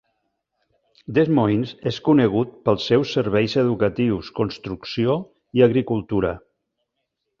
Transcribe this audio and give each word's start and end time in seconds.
Des 1.17 1.27
Moines 1.39 1.73
és 1.91 1.99
conegut 2.07 2.55
pels 2.69 2.87
seus 2.91 3.13
serveis 3.17 3.57
educatius, 3.65 4.33
construcció 4.41 5.19
i 5.61 5.65
agricultura. 5.69 6.33